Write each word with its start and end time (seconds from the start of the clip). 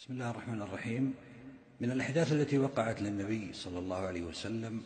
بسم 0.00 0.12
الله 0.12 0.30
الرحمن 0.30 0.62
الرحيم. 0.62 1.14
من 1.80 1.90
الأحداث 1.90 2.32
التي 2.32 2.58
وقعت 2.58 3.02
للنبي 3.02 3.52
صلى 3.52 3.78
الله 3.78 3.96
عليه 3.96 4.22
وسلم 4.22 4.82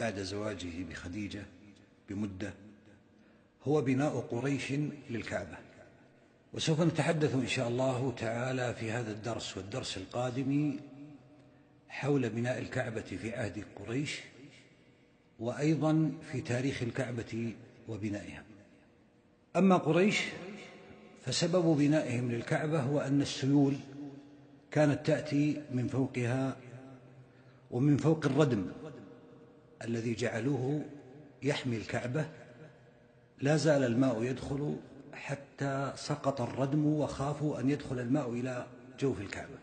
بعد 0.00 0.22
زواجه 0.22 0.84
بخديجة 0.90 1.42
بمدة 2.08 2.54
هو 3.64 3.80
بناء 3.80 4.20
قريش 4.20 4.72
للكعبة. 5.10 5.56
وسوف 6.52 6.80
نتحدث 6.80 7.34
إن 7.34 7.46
شاء 7.46 7.68
الله 7.68 8.14
تعالى 8.18 8.74
في 8.74 8.90
هذا 8.90 9.12
الدرس 9.12 9.56
والدرس 9.56 9.96
القادم 9.96 10.80
حول 11.88 12.28
بناء 12.28 12.58
الكعبة 12.58 13.00
في 13.00 13.34
عهد 13.34 13.64
قريش 13.76 14.20
وأيضا 15.40 16.12
في 16.32 16.40
تاريخ 16.40 16.82
الكعبة 16.82 17.52
وبنائها. 17.88 18.44
أما 19.56 19.76
قريش 19.76 20.20
فسبب 21.24 21.76
بنائهم 21.78 22.32
للكعبة 22.32 22.80
هو 22.80 23.00
أن 23.00 23.22
السيول 23.22 23.76
كانت 24.72 25.06
تأتي 25.06 25.62
من 25.70 25.88
فوقها 25.88 26.56
ومن 27.70 27.96
فوق 27.96 28.26
الردم 28.26 28.66
الذي 29.84 30.14
جعلوه 30.14 30.84
يحمي 31.42 31.76
الكعبة 31.76 32.26
لا 33.40 33.56
زال 33.56 33.84
الماء 33.84 34.22
يدخل 34.22 34.76
حتى 35.12 35.92
سقط 35.96 36.40
الردم 36.40 36.86
وخافوا 36.86 37.60
أن 37.60 37.70
يدخل 37.70 37.98
الماء 37.98 38.30
إلى 38.30 38.66
جوف 39.00 39.20
الكعبة. 39.20 39.58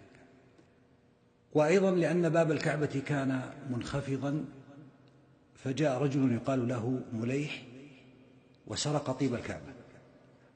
وأيضا 1.53 1.91
لأن 1.91 2.29
باب 2.29 2.51
الكعبة 2.51 3.01
كان 3.05 3.41
منخفضا 3.69 4.45
فجاء 5.55 6.01
رجل 6.01 6.33
يقال 6.33 6.67
له 6.67 7.01
مليح 7.13 7.63
وسرق 8.67 9.11
طيب 9.11 9.35
الكعبة 9.35 9.73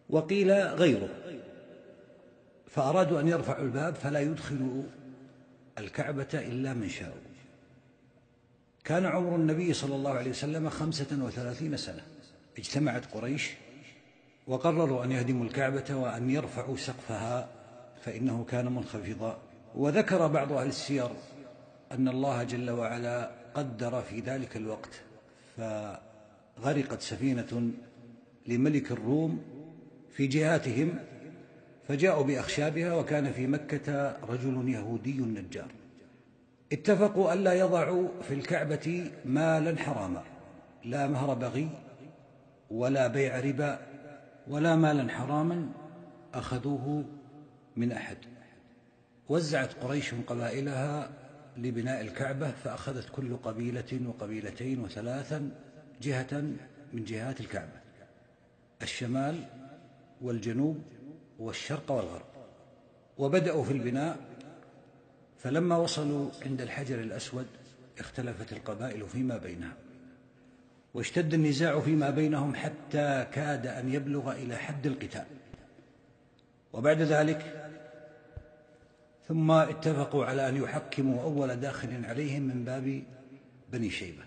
وقيل 0.09 0.51
غيره. 0.51 1.09
فأرادوا 2.73 3.19
أن 3.19 3.27
يرفعوا 3.27 3.63
الباب 3.63 3.95
فلا 3.95 4.19
يدخلوا 4.19 4.83
الكعبة 5.77 6.27
إلا 6.33 6.73
من 6.73 6.89
شاءوا. 6.89 7.21
كان 8.83 9.05
عمر 9.05 9.35
النبي 9.35 9.73
صلى 9.73 9.95
الله 9.95 10.11
عليه 10.11 10.29
وسلم 10.29 10.69
خمسة 10.69 11.23
وثلاثين 11.25 11.77
سنة. 11.77 12.01
اجتمعت 12.57 13.05
قريش 13.13 13.51
وقرروا 14.47 15.03
أن 15.03 15.11
يهدموا 15.11 15.45
الكعبة 15.45 15.95
وأن 15.95 16.29
يرفعوا 16.29 16.77
سقفها 16.77 17.49
فإنه 18.05 18.45
كان 18.49 18.65
منخفضا. 18.65 19.37
وذكر 19.75 20.27
بعض 20.27 20.51
أهل 20.51 20.67
السير 20.67 21.09
أن 21.91 22.07
الله 22.07 22.43
جل 22.43 22.69
وعلا 22.71 23.31
قدر 23.53 24.01
في 24.01 24.19
ذلك 24.19 24.57
الوقت 24.57 25.01
فغرقت 25.57 27.01
سفينة 27.01 27.71
لملك 28.47 28.91
الروم 28.91 29.43
في 30.15 30.27
جهاتهم 30.27 30.99
فجاءوا 31.87 32.23
بأخشابها 32.23 32.93
وكان 32.93 33.31
في 33.31 33.47
مكة 33.47 34.17
رجل 34.29 34.69
يهودي 34.69 35.21
نجار. 35.21 35.71
اتفقوا 36.71 37.33
ألا 37.33 37.53
يضعوا 37.53 38.09
في 38.21 38.33
الكعبة 38.33 39.11
مالا 39.25 39.77
حراما 39.77 40.23
لا 40.85 41.07
مهر 41.07 41.33
بغي 41.33 41.69
ولا 42.69 43.07
بيع 43.07 43.39
ربا 43.39 43.79
ولا 44.47 44.75
مالا 44.75 45.11
حراما 45.11 45.69
أخذوه 46.33 47.05
من 47.75 47.91
أحد. 47.91 48.17
وزعت 49.29 49.73
قريش 49.73 50.13
قبائلها 50.27 51.09
لبناء 51.57 52.01
الكعبة 52.01 52.51
فأخذت 52.51 53.09
كل 53.09 53.37
قبيلة 53.37 53.99
وقبيلتين 54.07 54.79
وثلاثا 54.79 55.49
جهة 56.01 56.41
من 56.93 57.03
جهات 57.03 57.39
الكعبة 57.39 57.81
الشمال 58.81 59.45
والجنوب 60.21 60.81
والشرق 61.39 61.91
والغرب 61.91 62.25
وبدأوا 63.17 63.63
في 63.63 63.73
البناء 63.73 64.17
فلما 65.37 65.77
وصلوا 65.77 66.29
عند 66.45 66.61
الحجر 66.61 66.99
الأسود 66.99 67.47
اختلفت 67.99 68.53
القبائل 68.53 69.07
فيما 69.07 69.37
بينها 69.37 69.73
واشتد 70.93 71.33
النزاع 71.33 71.79
فيما 71.79 72.09
بينهم 72.09 72.55
حتى 72.55 73.27
كاد 73.31 73.67
أن 73.67 73.93
يبلغ 73.93 74.31
إلى 74.31 74.55
حد 74.55 74.87
القتال. 74.87 75.25
وبعد 76.73 77.01
ذلك 77.01 77.69
ثم 79.27 79.51
اتفقوا 79.51 80.25
على 80.25 80.49
أن 80.49 80.55
يحكموا 80.55 81.23
أول 81.23 81.55
داخل 81.55 82.05
عليهم 82.05 82.41
من 82.41 82.63
باب 82.63 83.03
بني 83.71 83.89
شيبة. 83.89 84.23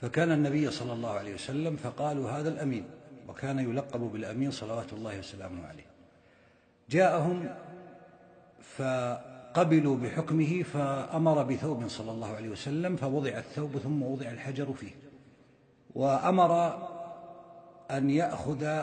فكان 0.00 0.32
النبي 0.32 0.70
صلى 0.70 0.92
الله 0.92 1.10
عليه 1.10 1.34
وسلم 1.34 1.76
فقالوا 1.76 2.30
هذا 2.30 2.48
الأمين 2.48 2.84
وكان 3.28 3.58
يلقب 3.58 4.00
بالأمين 4.00 4.50
صلوات 4.50 4.92
الله 4.92 5.18
وسلامه 5.18 5.66
عليه. 5.66 5.91
جاءهم 6.92 7.54
فقبلوا 8.76 9.96
بحكمه 9.96 10.62
فأمر 10.62 11.42
بثوب 11.42 11.88
صلى 11.88 12.10
الله 12.10 12.36
عليه 12.36 12.48
وسلم 12.48 12.96
فوضع 12.96 13.30
الثوب 13.30 13.78
ثم 13.78 14.02
وضع 14.02 14.26
الحجر 14.30 14.72
فيه. 14.72 14.92
وأمر 15.94 16.78
أن 17.90 18.10
يأخذ 18.10 18.82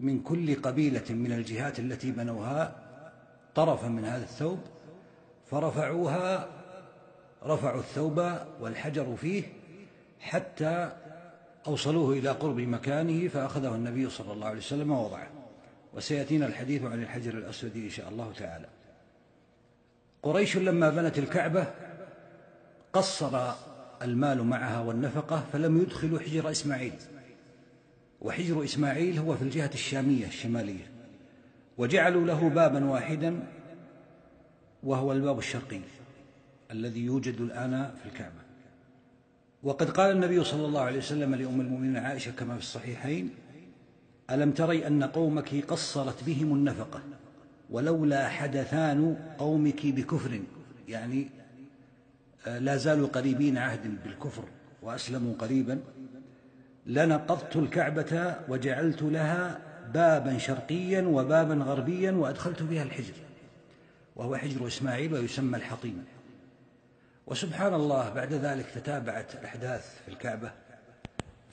من 0.00 0.20
كل 0.22 0.62
قبيلة 0.62 1.04
من 1.10 1.32
الجهات 1.32 1.78
التي 1.78 2.10
بنوها 2.10 2.72
طرفا 3.54 3.88
من 3.88 4.04
هذا 4.04 4.22
الثوب 4.22 4.58
فرفعوها 5.50 6.48
رفعوا 7.44 7.80
الثوب 7.80 8.32
والحجر 8.60 9.16
فيه 9.16 9.42
حتى 10.20 10.92
أوصلوه 11.66 12.12
إلى 12.12 12.30
قرب 12.30 12.60
مكانه 12.60 13.28
فأخذه 13.28 13.74
النبي 13.74 14.10
صلى 14.10 14.32
الله 14.32 14.46
عليه 14.46 14.58
وسلم 14.58 14.90
ووضعه. 14.90 15.39
وسيأتينا 15.94 16.46
الحديث 16.46 16.82
عن 16.82 17.02
الحجر 17.02 17.38
الأسود 17.38 17.76
إن 17.76 17.90
شاء 17.90 18.08
الله 18.08 18.32
تعالى. 18.32 18.66
قريش 20.22 20.56
لما 20.56 20.90
بنت 20.90 21.18
الكعبة 21.18 21.66
قصر 22.92 23.52
المال 24.02 24.44
معها 24.44 24.80
والنفقة 24.80 25.44
فلم 25.52 25.82
يدخلوا 25.82 26.18
حجر 26.18 26.50
إسماعيل. 26.50 26.94
وحجر 28.20 28.64
إسماعيل 28.64 29.18
هو 29.18 29.36
في 29.36 29.42
الجهة 29.42 29.70
الشامية 29.74 30.26
الشمالية. 30.26 30.90
وجعلوا 31.78 32.26
له 32.26 32.48
بابا 32.48 32.84
واحدا 32.84 33.46
وهو 34.82 35.12
الباب 35.12 35.38
الشرقي 35.38 35.80
الذي 36.70 37.00
يوجد 37.00 37.40
الآن 37.40 37.94
في 38.02 38.08
الكعبة. 38.08 38.40
وقد 39.62 39.90
قال 39.90 40.10
النبي 40.10 40.44
صلى 40.44 40.66
الله 40.66 40.80
عليه 40.80 40.98
وسلم 40.98 41.34
لأم 41.34 41.60
المؤمنين 41.60 41.96
عائشة 41.96 42.30
كما 42.30 42.54
في 42.54 42.60
الصحيحين 42.60 43.30
ألم 44.30 44.50
تري 44.50 44.86
أن 44.86 45.02
قومك 45.02 45.64
قصرت 45.64 46.24
بهم 46.24 46.54
النفقة؟ 46.54 47.00
ولولا 47.70 48.28
حدثان 48.28 49.16
قومك 49.38 49.86
بكفر. 49.86 50.40
يعني 50.88 51.28
آه، 52.46 52.58
لا 52.58 52.76
زالوا 52.76 53.08
قريبين 53.08 53.58
عهد 53.58 54.02
بالكفر 54.04 54.44
وأسلموا 54.82 55.34
قريبا. 55.38 55.80
لنقضت 56.86 57.56
الكعبة 57.56 58.36
وجعلت 58.48 59.02
لها 59.02 59.58
بابا 59.94 60.38
شرقيا 60.38 61.02
وبابا 61.02 61.54
غربيا 61.54 62.12
وأدخلت 62.12 62.62
فيها 62.62 62.82
الحجر. 62.82 63.14
وهو 64.16 64.36
حجر 64.36 64.66
إسماعيل 64.66 65.14
ويسمى 65.14 65.56
الحطيم. 65.56 66.04
وسبحان 67.26 67.74
الله 67.74 68.10
بعد 68.10 68.32
ذلك 68.32 68.66
تتابعت 68.74 69.34
الأحداث 69.34 70.00
في 70.06 70.12
الكعبة. 70.12 70.52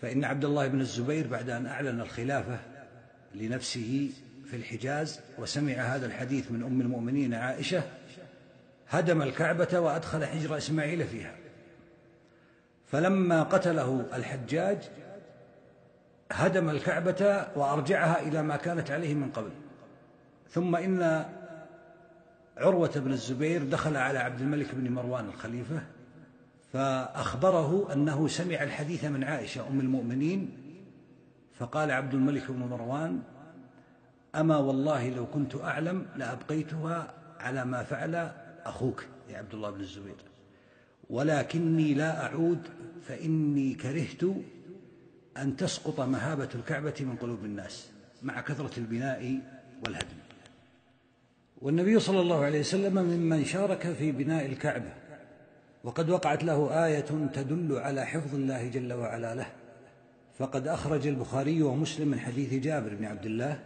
فإن 0.02 0.24
عبد 0.24 0.46
الله 0.46 0.68
بن 0.68 0.82
الزبير 0.82 1.28
بعد 1.28 1.50
أن 1.50 1.66
أعلن 1.66 2.02
الخلافة 2.02 2.60
لنفسه 3.36 4.10
في 4.46 4.56
الحجاز 4.56 5.20
وسمع 5.38 5.74
هذا 5.74 6.06
الحديث 6.06 6.52
من 6.52 6.64
أم 6.64 6.82
المؤمنين 6.82 7.34
عائشة 7.34 7.84
هدم 8.90 9.22
الكعبة 9.22 9.80
وأدخل 9.80 10.26
حجر 10.26 10.58
إسماعيل 10.58 11.08
فيها. 11.08 11.36
فلما 12.92 13.44
قتله 13.44 14.06
الحجاج 14.14 14.78
هدم 16.32 16.70
الكعبة 16.70 17.48
وأرجعها 17.56 18.22
إلى 18.22 18.44
ما 18.44 18.58
كانت 18.58 18.92
عليه 18.92 19.14
من 19.14 19.32
قبل. 19.32 19.52
ثم 20.50 20.76
إن 20.76 21.26
عروة 22.58 22.92
بن 22.96 23.12
الزبير 23.12 23.64
دخل 23.64 23.98
على 23.98 24.20
عبد 24.20 24.42
الملك 24.42 24.76
بن 24.76 24.92
مروان 24.92 25.26
الخليفة 25.26 25.82
فأخبره 26.74 27.94
أنه 27.94 28.28
سمع 28.28 28.64
الحديث 28.64 29.06
من 29.06 29.24
عائشة 29.24 29.68
أم 29.68 29.80
المؤمنين 29.80 30.50
فقال 31.54 31.92
عبد 31.92 32.14
الملك 32.14 32.52
بن 32.52 32.60
مروان 32.60 33.22
أما 34.36 34.58
والله 34.58 35.10
لو 35.10 35.26
كنت 35.26 35.56
أعلم 35.56 36.06
لأبقيتها 36.16 37.14
على 37.40 37.66
ما 37.66 37.84
فعل 37.84 38.32
أخوك 38.66 39.06
يا 39.30 39.38
عبد 39.38 39.54
الله 39.54 39.70
بن 39.70 39.80
الزبير. 39.80 40.16
ولكني 41.10 41.94
لا 41.94 42.26
أعود 42.26 42.68
فإني 43.08 43.74
كرهت 43.74 44.24
أن 45.38 45.56
تسقط 45.56 46.00
مهابة 46.00 46.50
الكعبة 46.56 46.94
من 47.00 47.16
قلوب 47.16 47.46
الناس 47.46 47.90
مع 48.24 48.42
كثرة 48.42 48.80
البناء 48.80 49.40
والهدم. 49.86 50.18
والنبي 51.62 52.00
صلى 52.00 52.20
الله 52.20 52.46
عليه 52.46 52.60
وسلم 52.60 52.94
ممن 52.94 53.46
شارك 53.46 53.94
في 53.94 54.12
بناء 54.12 54.46
الكعبة 54.46 54.94
وقد 55.88 56.10
وقعت 56.10 56.44
له 56.44 56.86
آية 56.86 57.06
تدل 57.34 57.78
على 57.78 58.06
حفظ 58.06 58.36
الله 58.36 58.68
جل 58.68 58.94
وعلا 58.94 59.36
له. 59.36 59.48
فقد 60.38 60.68
أخرج 60.68 61.08
البخاري 61.08 61.64
ومسلم 61.64 62.08
من 62.08 62.20
حديث 62.20 62.54
جابر 62.54 62.96
بن 62.96 63.06
عبد 63.06 63.26
الله 63.26 63.60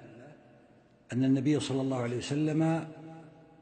أن 1.14 1.24
النبي 1.24 1.60
صلى 1.60 1.82
الله 1.82 1.98
عليه 1.98 2.18
وسلم 2.18 2.88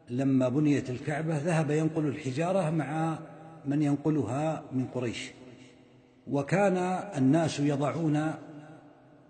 لما 0.09 0.49
بنيت 0.49 0.89
الكعبة 0.89 1.37
ذهب 1.37 1.71
ينقل 1.71 2.07
الحجارة 2.07 2.69
مع 2.69 3.19
من 3.65 3.81
ينقلها 3.81 4.63
من 4.71 4.85
قريش. 4.85 5.31
وكان 6.27 6.77
الناس 7.17 7.59
يضعون 7.59 8.33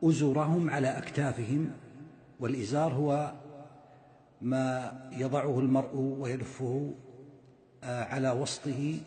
أزرهم 0.03 0.69
على 0.69 0.97
أكتافهم 0.97 1.71
والإزار 2.39 2.93
هو 2.93 3.31
ما 4.41 4.91
يضعه 5.11 5.59
المرء 5.59 5.95
ويلفه 5.95 6.93
آه، 7.83 8.03
على 8.03 8.31
وسطه 8.31 8.97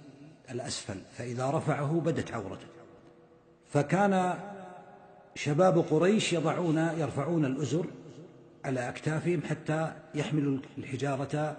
الأسفل 0.50 1.00
فإذا 1.18 1.50
رفعه 1.50 2.02
بدت 2.04 2.32
عورته. 2.32 2.66
فكان 3.72 4.38
شباب 5.34 5.78
قريش 5.78 6.32
يضعون 6.32 6.76
يرفعون 6.76 7.44
الأزر 7.44 7.86
على 8.64 8.88
أكتافهم 8.88 9.42
حتى 9.42 9.92
يحملوا 10.14 10.58
الحجارة 10.78 11.56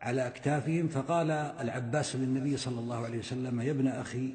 على 0.00 0.26
أكتافهم. 0.26 0.88
فقال 0.88 1.30
العباس 1.30 2.16
للنبي 2.16 2.56
صلى 2.56 2.80
الله 2.80 3.04
عليه 3.04 3.18
وسلم 3.18 3.60
يا 3.60 3.70
ابن 3.70 3.88
أخي 3.88 4.34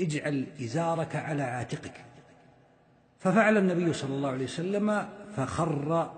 اجعل 0.00 0.46
إزارك 0.60 1.16
على 1.16 1.42
عاتقك. 1.42 2.04
ففعل 3.18 3.56
النبي 3.56 3.92
صلى 3.92 4.14
الله 4.14 4.28
عليه 4.28 4.44
وسلم 4.44 5.08
فخر 5.36 6.12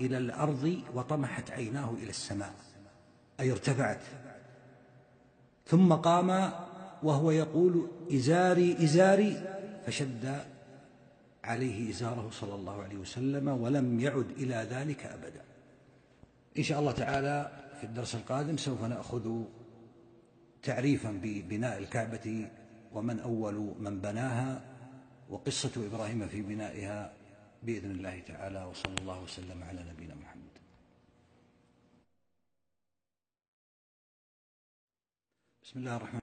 إلى 0.00 0.18
الأرض 0.18 0.82
وطمحت 0.94 1.50
عيناه 1.50 1.94
إلى 2.02 2.10
السماء 2.10 2.52
أي 3.40 3.52
ارتفعت. 3.52 4.00
ثم 5.66 5.92
قام 5.92 6.52
وهو 7.02 7.30
يقول 7.30 7.88
إزاري 8.12 8.84
إزاري 8.84 9.42
فشد 9.86 10.40
عليه 11.44 11.90
إزاره 11.90 12.30
صلى 12.32 12.54
الله 12.54 12.82
عليه 12.82 12.96
وسلم 12.96 13.48
ولم 13.48 14.00
يعد 14.00 14.30
إلى 14.30 14.66
ذلك 14.70 15.06
أبدا. 15.06 15.44
إن 16.58 16.62
شاء 16.62 16.80
الله 16.80 16.92
تعالى 16.92 17.50
في 17.80 17.84
الدرس 17.84 18.14
القادم 18.14 18.56
سوف 18.56 18.84
نأخذ 18.84 19.42
تعريفا 20.62 21.10
ببناء 21.22 21.78
الكعبة 21.78 22.48
ومن 22.92 23.20
أول 23.20 23.74
من 23.80 24.00
بناها 24.00 24.60
وقصة 25.30 25.86
إبراهيم 25.86 26.28
في 26.28 26.42
بنائها 26.42 27.12
بإذن 27.62 27.90
الله 27.90 28.20
تعالى 28.20 28.64
وصلى 28.64 28.94
الله 29.00 29.22
وسلم 29.22 29.62
على 29.62 29.84
نبينا 29.92 30.14
محمد. 30.14 30.63
بسم 35.74 35.80
الله 35.80 35.96
الرحمن 35.96 36.10